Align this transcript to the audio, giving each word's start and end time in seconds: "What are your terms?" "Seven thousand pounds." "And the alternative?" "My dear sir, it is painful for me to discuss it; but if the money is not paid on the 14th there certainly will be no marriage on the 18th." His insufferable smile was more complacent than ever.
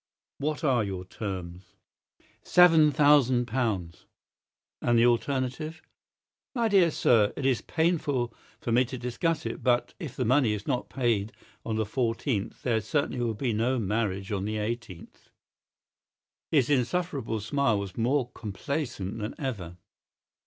"What 0.39 0.63
are 0.63 0.83
your 0.83 1.05
terms?" 1.05 1.75
"Seven 2.41 2.89
thousand 2.91 3.45
pounds." 3.45 4.07
"And 4.81 4.97
the 4.97 5.05
alternative?" 5.05 5.79
"My 6.55 6.67
dear 6.69 6.89
sir, 6.89 7.31
it 7.37 7.45
is 7.45 7.61
painful 7.61 8.33
for 8.59 8.71
me 8.71 8.83
to 8.85 8.97
discuss 8.97 9.45
it; 9.45 9.61
but 9.63 9.93
if 9.99 10.15
the 10.15 10.25
money 10.25 10.53
is 10.53 10.65
not 10.65 10.89
paid 10.89 11.33
on 11.63 11.75
the 11.75 11.85
14th 11.85 12.63
there 12.63 12.81
certainly 12.81 13.19
will 13.19 13.35
be 13.35 13.53
no 13.53 13.77
marriage 13.77 14.31
on 14.31 14.45
the 14.45 14.55
18th." 14.55 15.29
His 16.49 16.67
insufferable 16.71 17.39
smile 17.39 17.77
was 17.77 17.95
more 17.95 18.31
complacent 18.31 19.19
than 19.19 19.35
ever. 19.37 19.77